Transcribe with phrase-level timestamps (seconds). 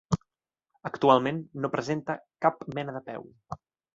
[0.89, 2.17] Actualment no presenta
[2.47, 3.29] cap mena de peu.